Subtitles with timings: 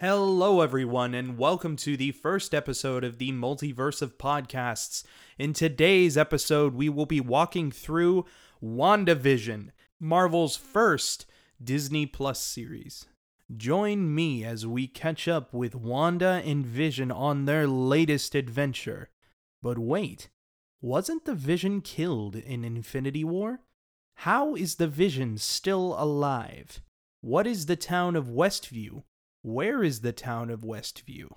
[0.00, 5.04] Hello, everyone, and welcome to the first episode of the Multiverse of Podcasts.
[5.38, 8.24] In today's episode, we will be walking through
[8.60, 9.70] WandaVision,
[10.00, 11.26] Marvel's first
[11.62, 13.06] Disney Plus series.
[13.56, 19.10] Join me as we catch up with Wanda and Vision on their latest adventure.
[19.62, 20.28] But wait,
[20.82, 23.60] wasn't the Vision killed in Infinity War?
[24.16, 26.82] How is the Vision still alive?
[27.20, 29.04] What is the town of Westview?
[29.44, 31.28] Where is the town of Westview?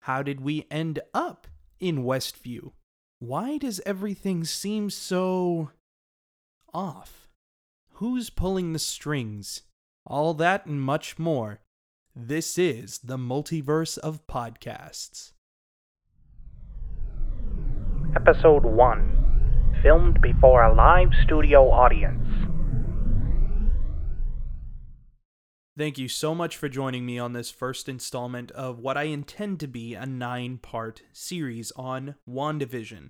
[0.00, 1.46] How did we end up
[1.78, 2.72] in Westview?
[3.20, 5.70] Why does everything seem so
[6.74, 7.28] off?
[7.92, 9.62] Who's pulling the strings?
[10.04, 11.60] All that and much more.
[12.16, 15.30] This is the multiverse of podcasts.
[18.16, 22.26] Episode 1 Filmed before a live studio audience.
[25.76, 29.58] Thank you so much for joining me on this first installment of what I intend
[29.60, 33.08] to be a nine part series on WandaVision.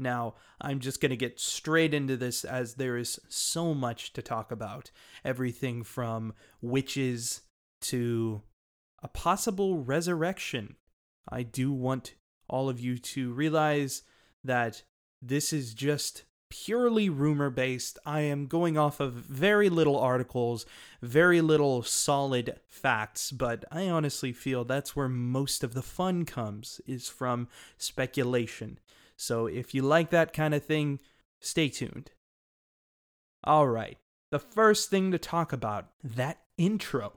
[0.00, 4.22] Now, I'm just going to get straight into this as there is so much to
[4.22, 4.90] talk about.
[5.24, 7.42] Everything from witches
[7.82, 8.42] to
[9.00, 10.74] a possible resurrection.
[11.28, 12.16] I do want
[12.48, 14.02] all of you to realize
[14.42, 14.82] that
[15.20, 17.98] this is just purely rumor based.
[18.04, 20.66] I am going off of very little articles,
[21.00, 26.78] very little solid facts, but I honestly feel that's where most of the fun comes
[26.86, 28.78] is from speculation.
[29.16, 31.00] So if you like that kind of thing,
[31.40, 32.10] stay tuned.
[33.42, 33.96] All right.
[34.30, 37.14] The first thing to talk about, that intro.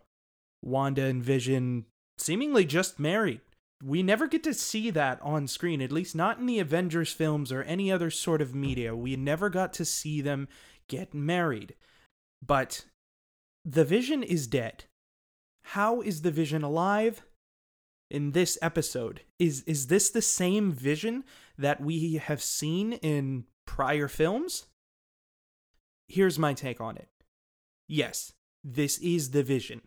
[0.61, 1.85] Wanda and Vision
[2.17, 3.41] seemingly just married
[3.83, 7.51] we never get to see that on screen, at least not in the Avengers films
[7.51, 8.95] or any other sort of media.
[8.95, 10.47] We never got to see them
[10.87, 11.75] get married.
[12.45, 12.85] But
[13.63, 14.85] the Vision is dead.
[15.65, 17.23] How is the Vision alive?
[18.11, 21.23] In this episode, is is this the same Vision
[21.57, 24.67] that we have seen in prior films?
[26.07, 27.09] Here's my take on it.
[27.87, 28.33] Yes,
[28.63, 29.81] this is the Vision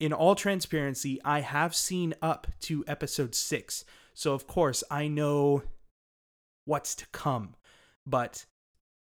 [0.00, 3.84] in all transparency, I have seen up to episode six.
[4.14, 5.62] So, of course, I know
[6.64, 7.54] what's to come.
[8.06, 8.46] But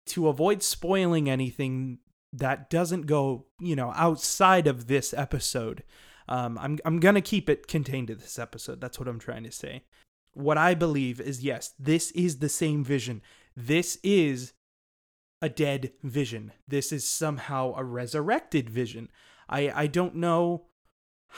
[0.06, 1.98] to avoid spoiling anything
[2.32, 5.82] that doesn't go, you know, outside of this episode,
[6.28, 8.80] um, I'm, I'm going to keep it contained to this episode.
[8.80, 9.84] That's what I'm trying to say.
[10.32, 13.20] What I believe is yes, this is the same vision.
[13.56, 14.52] This is
[15.42, 16.52] a dead vision.
[16.66, 19.08] This is somehow a resurrected vision.
[19.48, 20.66] I, I don't know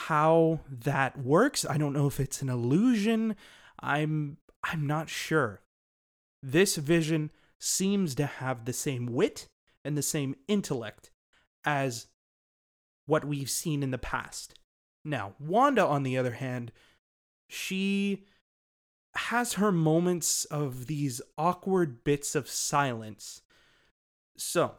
[0.01, 1.65] how that works.
[1.65, 3.35] I don't know if it's an illusion.
[3.81, 5.63] I'm I'm not sure.
[6.43, 9.49] This vision seems to have the same wit
[9.87, 11.11] and the same intellect
[11.65, 12.09] as
[13.07, 14.59] what we've seen in the past.
[15.03, 16.73] Now, Wanda on the other hand,
[17.49, 18.27] she
[19.15, 23.41] has her moments of these awkward bits of silence.
[24.37, 24.75] So,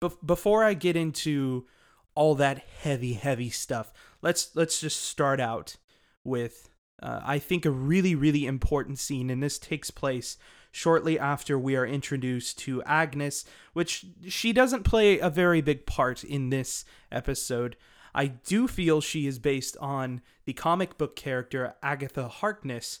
[0.00, 1.66] be- before I get into
[2.14, 3.92] all that heavy, heavy stuff.
[4.22, 5.76] Let's let's just start out
[6.22, 6.68] with
[7.02, 10.36] uh, I think a really, really important scene, and this takes place
[10.70, 13.44] shortly after we are introduced to Agnes,
[13.74, 17.76] which she doesn't play a very big part in this episode.
[18.14, 23.00] I do feel she is based on the comic book character Agatha Harkness.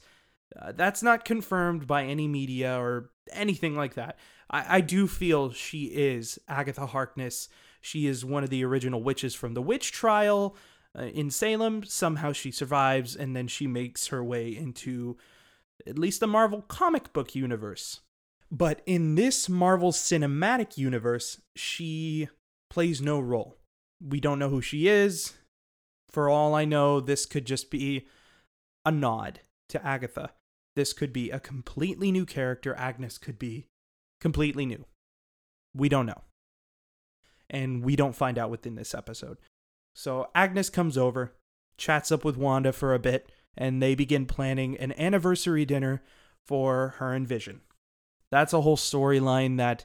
[0.60, 4.18] Uh, that's not confirmed by any media or anything like that.
[4.50, 7.48] I, I do feel she is Agatha Harkness
[7.84, 10.56] she is one of the original witches from the witch trial
[10.98, 11.84] uh, in Salem.
[11.84, 15.18] Somehow she survives, and then she makes her way into
[15.86, 18.00] at least the Marvel comic book universe.
[18.50, 22.28] But in this Marvel cinematic universe, she
[22.70, 23.58] plays no role.
[24.02, 25.34] We don't know who she is.
[26.10, 28.06] For all I know, this could just be
[28.86, 30.30] a nod to Agatha.
[30.74, 32.74] This could be a completely new character.
[32.76, 33.66] Agnes could be
[34.20, 34.86] completely new.
[35.74, 36.22] We don't know
[37.54, 39.38] and we don't find out within this episode.
[39.94, 41.32] So Agnes comes over,
[41.78, 46.02] chats up with Wanda for a bit, and they begin planning an anniversary dinner
[46.44, 47.60] for her and Vision.
[48.32, 49.84] That's a whole storyline that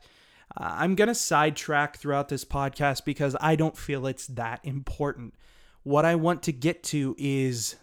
[0.57, 5.35] uh, I'm going to sidetrack throughout this podcast because I don't feel it's that important.
[5.83, 7.75] What I want to get to is,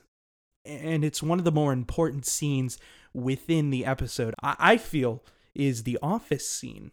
[0.64, 2.76] and it's one of the more important scenes
[3.14, 5.24] within the episode, I feel,
[5.54, 6.90] is the office scene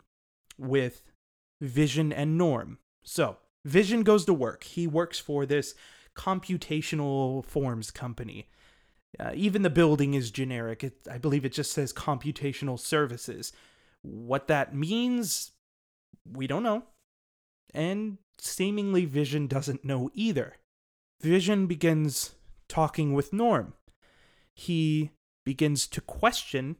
[0.59, 1.01] with
[1.59, 2.77] Vision and Norm.
[3.03, 4.63] So, Vision goes to work.
[4.63, 5.75] He works for this
[6.15, 8.49] computational forms company.
[9.19, 10.83] Uh, even the building is generic.
[10.83, 13.53] It, I believe it just says computational services.
[14.01, 15.51] What that means,
[16.29, 16.83] we don't know.
[17.73, 20.57] And seemingly, Vision doesn't know either.
[21.21, 22.35] Vision begins
[22.67, 23.73] talking with Norm.
[24.55, 25.11] He
[25.45, 26.77] begins to question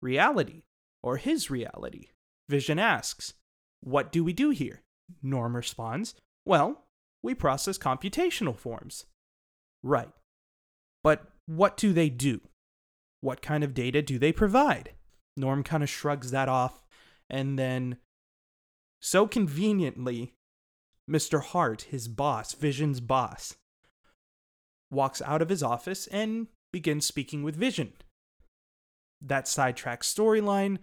[0.00, 0.62] reality
[1.02, 2.08] or his reality.
[2.48, 3.34] Vision asks,
[3.80, 4.82] What do we do here?
[5.22, 6.14] Norm responds,
[6.44, 6.84] Well,
[7.22, 9.06] we process computational forms.
[9.82, 10.10] Right.
[11.02, 12.40] But what do they do?
[13.20, 14.90] What kind of data do they provide?
[15.36, 16.86] Norm kind of shrugs that off
[17.28, 17.98] and then,
[19.00, 20.34] so conveniently,
[21.10, 21.42] Mr.
[21.42, 23.54] Hart, his boss, Vision's boss,
[24.90, 27.92] walks out of his office and begins speaking with Vision.
[29.20, 30.78] That sidetracks storyline.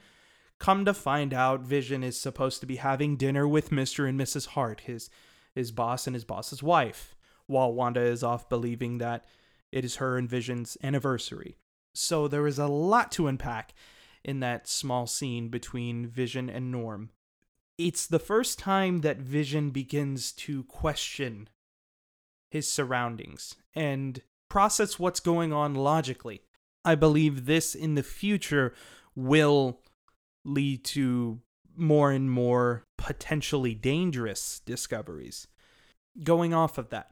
[0.64, 4.08] Come to find out, Vision is supposed to be having dinner with Mr.
[4.08, 4.48] and Mrs.
[4.48, 5.10] Hart, his
[5.54, 7.18] his boss and his boss's wife,
[7.48, 9.26] while Wanda is off believing that
[9.74, 11.58] it is her and Vision's anniversary.
[11.94, 13.74] So there is a lot to unpack
[14.24, 17.10] in that small scene between Vision and Norm.
[17.78, 21.50] It's the first time that Vision begins to question
[22.50, 26.44] his surroundings and process what's going on logically.
[26.86, 28.74] I believe this in the future
[29.14, 29.82] will
[30.46, 31.40] lead to
[31.76, 35.48] more and more potentially dangerous discoveries.
[36.24, 37.12] Going off of that,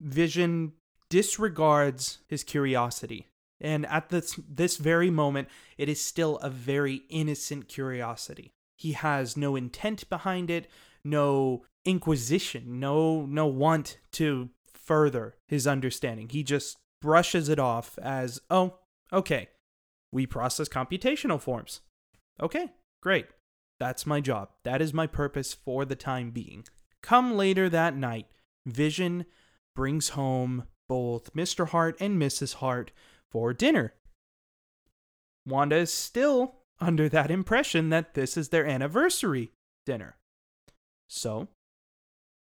[0.00, 0.72] Vision
[1.08, 3.26] disregards his curiosity.
[3.60, 8.52] And at this, this very moment, it is still a very innocent curiosity.
[8.78, 10.70] He has no intent behind it,
[11.04, 16.30] no inquisition, no no want to further his understanding.
[16.30, 18.78] He just brushes it off as, "Oh,
[19.12, 19.48] okay.
[20.10, 21.80] We process computational forms.
[22.40, 22.72] Okay,
[23.02, 23.26] great.
[23.78, 24.50] That's my job.
[24.64, 26.66] That is my purpose for the time being."
[27.02, 28.26] Come later that night,
[28.66, 29.26] Vision
[29.74, 31.68] brings home both Mr.
[31.68, 32.54] Hart and Mrs.
[32.54, 32.90] Hart
[33.30, 33.94] for dinner.
[35.46, 39.52] Wanda is still under that impression that this is their anniversary
[39.86, 40.18] dinner.
[41.08, 41.48] So,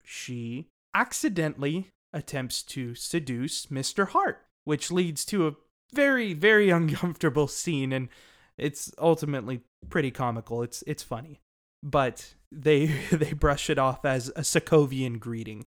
[0.04, 4.10] she accidentally attempts to seduce Mr.
[4.10, 5.56] Hart, which leads to a
[5.94, 8.10] very, very uncomfortable scene, and
[8.58, 10.64] it's ultimately pretty comical.
[10.64, 11.42] It's it's funny.
[11.84, 15.66] But they they brush it off as a Sokovian greeting.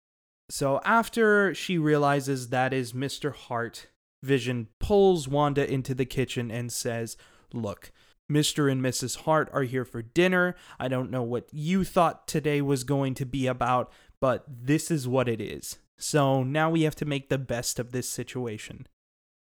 [0.50, 3.35] So after she realizes that is Mr.
[3.35, 3.88] Hart,
[4.23, 7.17] Vision pulls Wanda into the kitchen and says,
[7.52, 7.93] Look,
[8.31, 8.70] Mr.
[8.70, 9.23] and Mrs.
[9.23, 10.55] Hart are here for dinner.
[10.79, 15.06] I don't know what you thought today was going to be about, but this is
[15.06, 15.79] what it is.
[15.99, 18.87] So now we have to make the best of this situation.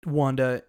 [0.06, 0.62] Wanda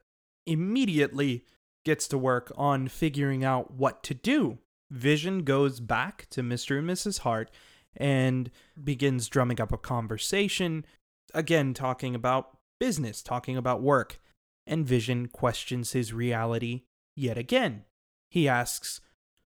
[0.48, 1.46] immediately
[1.86, 4.58] gets to work on figuring out what to do.
[4.92, 6.80] Vision goes back to Mr.
[6.80, 7.20] and Mrs.
[7.20, 7.50] Hart
[7.96, 8.52] and
[8.82, 10.86] begins drumming up a conversation,
[11.34, 14.20] again, talking about business, talking about work.
[14.68, 16.82] And Vision questions his reality
[17.16, 17.84] yet again.
[18.30, 19.00] He asks,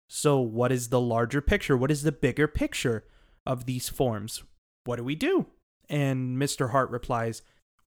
[0.09, 1.77] So, what is the larger picture?
[1.77, 3.05] What is the bigger picture
[3.47, 4.45] of these forms?
[4.85, 5.47] What do we do?
[5.89, 6.71] And Mr.
[6.71, 7.43] Hart replies,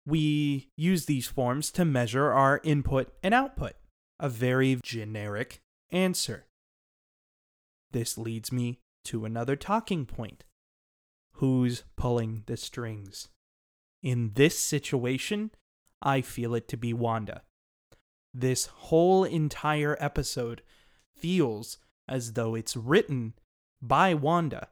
[0.07, 3.75] We use these forms to measure our input and output.
[4.21, 5.61] A very generic
[5.91, 6.47] answer.
[7.93, 10.45] This leads me to another talking point.
[11.35, 13.29] Who's pulling the strings?
[14.03, 15.53] In this situation,
[16.03, 17.43] I feel it to be Wanda.
[18.35, 20.63] This whole entire episode
[21.15, 21.79] feels
[22.09, 23.35] as though it's written
[23.81, 24.69] by Wanda.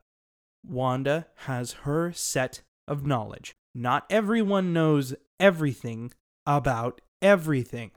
[0.65, 3.55] Wanda has her set of knowledge.
[3.75, 6.13] Not everyone knows everything
[6.47, 7.93] about everything.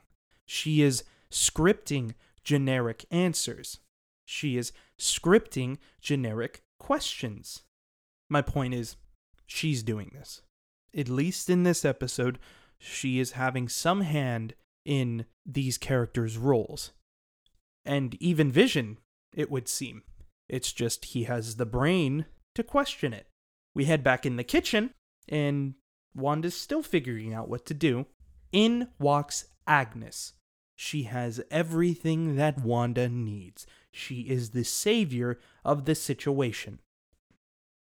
[0.45, 3.79] She is scripting generic answers.
[4.25, 7.63] She is scripting generic questions.
[8.29, 8.95] My point is,
[9.47, 10.41] she's doing this.
[10.95, 12.39] At least in this episode,
[12.77, 14.53] she is having some hand
[14.85, 16.91] in these characters' roles.
[17.85, 18.97] And even Vision,
[19.35, 20.03] it would seem.
[20.47, 23.27] It's just he has the brain to question it.
[23.75, 24.91] We head back in the kitchen,
[25.27, 25.75] and
[26.15, 28.07] Wanda's still figuring out what to do.
[28.51, 30.33] In walks Agnes.
[30.81, 33.67] She has everything that Wanda needs.
[33.91, 36.79] She is the savior of the situation.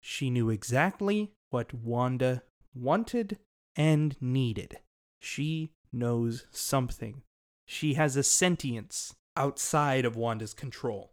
[0.00, 2.42] She knew exactly what Wanda
[2.74, 3.38] wanted
[3.76, 4.80] and needed.
[5.20, 7.22] She knows something.
[7.64, 11.12] She has a sentience outside of Wanda's control.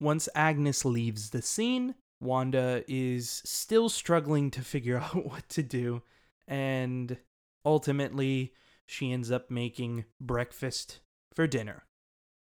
[0.00, 6.02] Once Agnes leaves the scene, Wanda is still struggling to figure out what to do,
[6.46, 7.18] and
[7.64, 8.52] ultimately,
[8.86, 11.00] she ends up making breakfast
[11.36, 11.84] for dinner.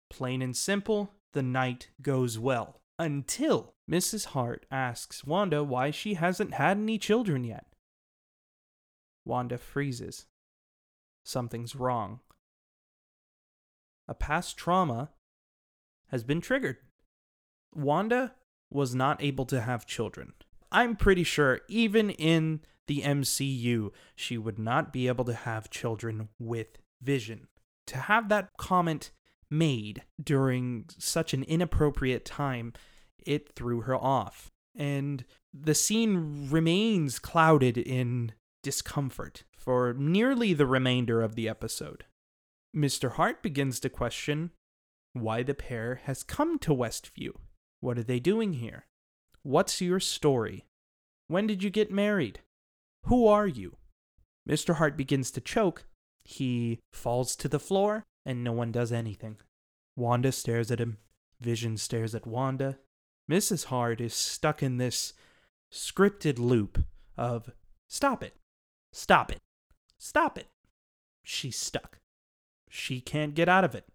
[0.10, 2.80] Plain and simple, the night goes well.
[3.00, 4.28] Until Mrs.
[4.28, 7.66] Hart asks Wanda why she hasn't had any children yet.
[9.26, 10.28] Wanda freezes.
[11.26, 12.20] Something's wrong.
[14.08, 15.10] A past trauma
[16.10, 16.78] has been triggered.
[17.74, 18.36] Wanda
[18.70, 20.34] was not able to have children.
[20.72, 26.30] I'm pretty sure, even in the MCU, she would not be able to have children
[26.38, 27.48] with Vision.
[27.88, 29.12] To have that comment
[29.50, 32.74] made during such an inappropriate time,
[33.26, 34.52] it threw her off.
[34.76, 42.06] And the scene remains clouded in discomfort for nearly the remainder of the episode.
[42.76, 43.12] Mr.
[43.12, 44.52] Hart begins to question
[45.14, 47.34] why the pair has come to Westview.
[47.80, 48.88] What are they doing here?
[49.44, 50.66] What's your story?
[51.28, 52.40] When did you get married?
[53.04, 53.78] Who are you?
[54.50, 54.76] Mr.
[54.76, 55.86] Hart begins to choke.
[56.24, 59.38] He falls to the floor, and no one does anything.
[59.96, 60.98] Wanda stares at him.
[61.40, 62.80] Vision stares at Wanda.
[63.30, 63.66] Mrs.
[63.66, 65.14] Hart is stuck in this
[65.72, 66.86] scripted loop
[67.18, 67.52] of
[67.88, 68.36] stop it,
[68.92, 69.42] stop it,
[69.98, 70.48] stop it.
[71.24, 72.00] She's stuck.
[72.70, 73.86] She can't get out of it.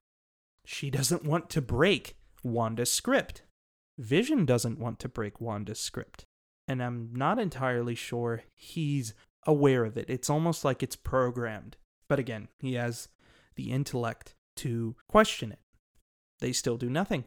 [0.64, 3.42] She doesn't want to break Wanda's script.
[3.99, 6.25] Vision doesn't want to break Wanda's script.
[6.66, 9.14] And I'm not entirely sure he's
[9.47, 10.08] aware of it.
[10.08, 11.76] It's almost like it's programmed.
[12.08, 13.08] But again, he has
[13.56, 15.60] the intellect to question it.
[16.40, 17.24] They still do nothing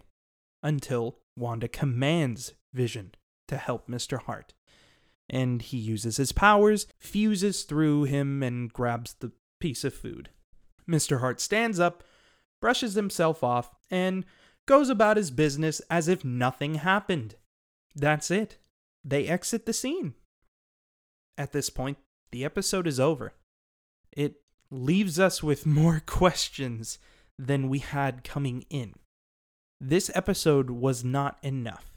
[0.64, 3.14] until Wanda commands Vision
[3.48, 4.22] to help Mr.
[4.22, 4.54] Hart.
[5.30, 10.30] And he uses his powers, fuses through him, and grabs the piece of food.
[10.90, 11.20] Mr.
[11.20, 12.04] Hart stands up,
[12.62, 14.26] brushes himself off, and
[14.66, 17.36] goes about his business as if nothing happened.
[17.96, 18.58] That's it.
[19.04, 20.14] They exit the scene.
[21.38, 21.98] At this point,
[22.32, 23.34] the episode is over.
[24.12, 26.98] It leaves us with more questions
[27.38, 28.94] than we had coming in.
[29.80, 31.92] This episode was not enough.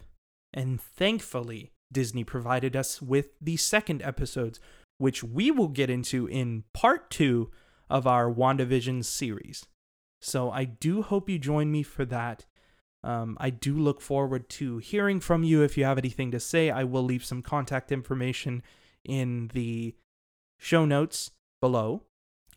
[0.52, 4.58] And thankfully, Disney provided us with the second episodes,
[4.98, 7.50] which we will get into in part two
[7.90, 9.66] of our WandaVision series.
[10.20, 12.46] So I do hope you join me for that.
[13.02, 15.62] Um, I do look forward to hearing from you.
[15.62, 18.62] If you have anything to say, I will leave some contact information
[19.04, 19.94] in the
[20.58, 22.04] show notes below.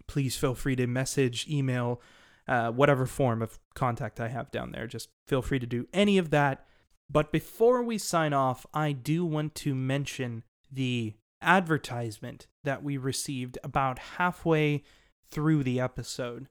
[0.07, 2.01] Please feel free to message, email,
[2.47, 4.87] uh, whatever form of contact I have down there.
[4.87, 6.65] Just feel free to do any of that.
[7.09, 13.57] But before we sign off, I do want to mention the advertisement that we received
[13.63, 14.83] about halfway
[15.29, 16.47] through the episode.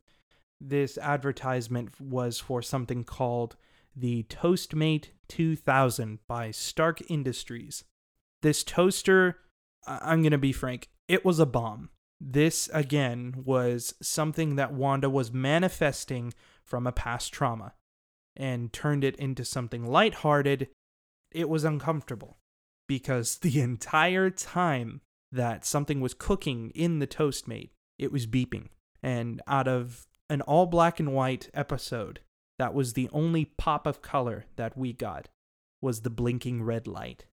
[0.61, 3.57] This advertisement was for something called
[3.95, 7.85] the Toastmate 2000 by Stark Industries.
[8.43, 9.39] This toaster,
[9.87, 11.91] I'm going to be frank, it was a bomb.
[12.21, 16.33] This, again, was something that Wanda was manifesting
[16.65, 17.75] from a past trauma
[18.35, 20.69] and turned it into something lighthearted.
[21.31, 22.39] It was uncomfortable
[22.87, 25.01] because the entire time
[25.33, 28.69] that something was cooking in the Toastmate, it was beeping.
[29.03, 32.21] And out of an all black and white episode,
[32.59, 35.29] that was the only pop of color that we got
[35.83, 37.27] was the blinking red light.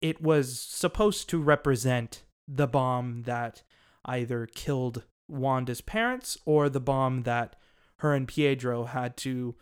[0.00, 3.62] It was supposed to represent the bomb that
[4.04, 7.56] either killed Wanda's parents or the bomb that
[7.98, 9.54] her and Pietro had to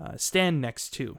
[0.00, 1.18] uh, stand next to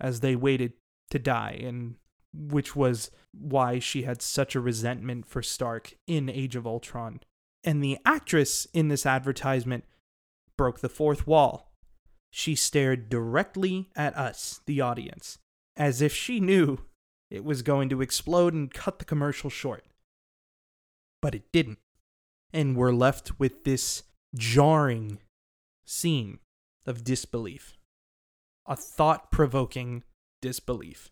[0.00, 0.72] as they waited
[1.10, 1.94] to die, and
[2.34, 7.20] which was why she had such a resentment for Stark in Age of Ultron.
[7.62, 9.84] And the actress in this advertisement
[10.56, 11.72] broke the fourth wall.
[12.30, 15.38] She stared directly at us, the audience,
[15.76, 16.78] as if she knew
[17.30, 19.84] it was going to explode and cut the commercial short.
[21.20, 21.78] But it didn't
[22.52, 24.02] and we're left with this
[24.34, 25.18] jarring
[25.84, 26.38] scene
[26.86, 27.76] of disbelief,
[28.66, 30.02] a thought provoking
[30.40, 31.10] disbelief.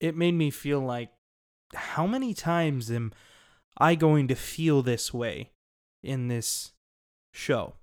[0.00, 1.10] It made me feel like,
[1.74, 3.12] how many times am
[3.78, 5.50] I going to feel this way
[6.02, 6.72] in this
[7.32, 7.74] show?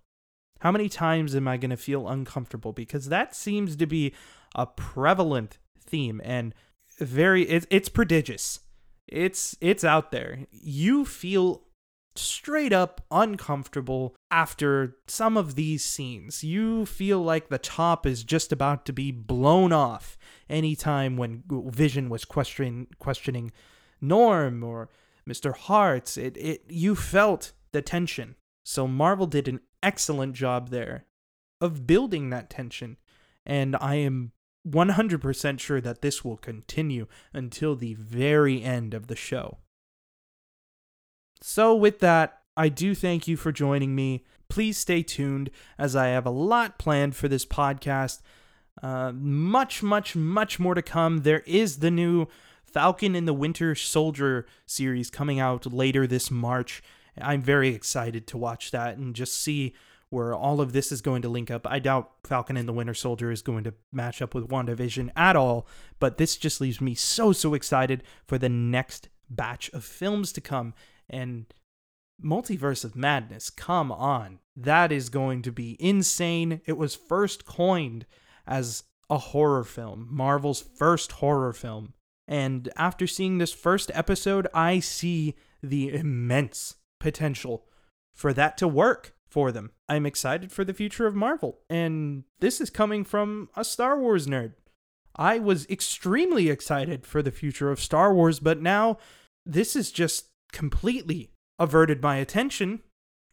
[0.62, 2.72] How many times am I going to feel uncomfortable?
[2.72, 4.14] Because that seems to be
[4.56, 6.54] a prevalent theme and
[7.00, 8.62] very it, it's prodigious.
[9.08, 10.46] It's it's out there.
[10.52, 11.64] You feel
[12.16, 16.44] straight up uncomfortable after some of these scenes.
[16.44, 20.18] You feel like the top is just about to be blown off
[20.50, 23.52] anytime when Vision was questioning questioning
[24.02, 24.90] Norm or
[25.28, 25.56] Mr.
[25.56, 26.18] Hart's.
[26.18, 28.36] It it you felt the tension.
[28.64, 31.06] So Marvel did an excellent job there
[31.60, 32.98] of building that tension
[33.46, 34.32] and I am
[34.68, 39.58] 100% sure that this will continue until the very end of the show.
[41.46, 44.24] So, with that, I do thank you for joining me.
[44.48, 48.22] Please stay tuned as I have a lot planned for this podcast.
[48.82, 51.24] Uh, much, much, much more to come.
[51.24, 52.28] There is the new
[52.64, 56.82] Falcon and the Winter Soldier series coming out later this March.
[57.22, 59.74] I'm very excited to watch that and just see
[60.12, 61.68] where all of this is going to link up.
[61.70, 65.36] I doubt Falcon and the Winter Soldier is going to match up with WandaVision at
[65.36, 65.68] all,
[66.00, 70.40] but this just leaves me so, so excited for the next batch of films to
[70.40, 70.74] come.
[71.14, 71.46] And
[72.24, 74.40] Multiverse of Madness, come on.
[74.56, 76.62] That is going to be insane.
[76.66, 78.06] It was first coined
[78.48, 81.94] as a horror film, Marvel's first horror film.
[82.28, 87.66] And after seeing this first episode, I see the immense potential
[88.14, 89.72] for that to work for them.
[89.90, 91.60] I'm excited for the future of Marvel.
[91.70, 94.54] And this is coming from a Star Wars nerd.
[95.16, 98.98] I was extremely excited for the future of Star Wars, but now
[99.46, 102.82] this is just completely averted my attention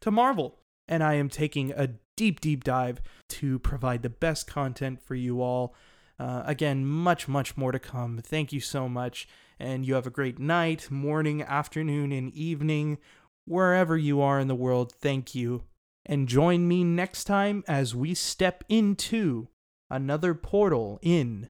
[0.00, 0.58] to Marvel.
[0.88, 5.40] And I am taking a deep, deep dive to provide the best content for you
[5.40, 5.74] all.
[6.18, 8.20] Uh, again, much, much more to come.
[8.22, 9.28] Thank you so much.
[9.58, 12.98] And you have a great night, morning, afternoon, and evening,
[13.46, 14.92] wherever you are in the world.
[14.92, 15.64] Thank you.
[16.04, 19.48] And join me next time as we step into
[19.88, 21.48] another portal in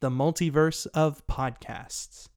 [0.00, 2.28] the multiverse of podcasts.